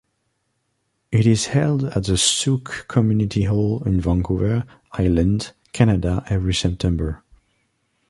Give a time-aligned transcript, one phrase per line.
[1.11, 7.23] It is held at the Sooke Community Hall on Vancouver Island, Canada, every September.